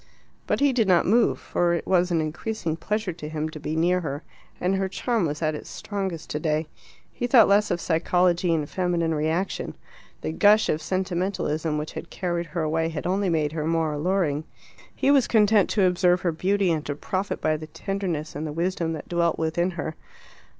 [0.47, 3.75] But he did not move, for it was an increasing pleasure to him to be
[3.75, 4.23] near her,
[4.59, 6.65] and her charm was at its strongest today.
[7.13, 9.75] He thought less of psychology and feminine reaction.
[10.21, 14.45] The gush of sentimentalism which had carried her away had only made her more alluring.
[14.95, 18.51] He was content to observe her beauty and to profit by the tenderness and the
[18.51, 19.93] wisdom that dwelt within her.